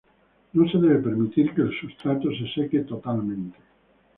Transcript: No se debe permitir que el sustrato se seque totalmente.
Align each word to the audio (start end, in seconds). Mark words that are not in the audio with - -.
No 0.53 0.67
se 0.67 0.79
debe 0.79 0.97
permitir 0.97 1.53
que 1.53 1.61
el 1.61 1.79
sustrato 1.79 2.29
se 2.31 2.51
seque 2.55 2.79
totalmente. 2.79 3.59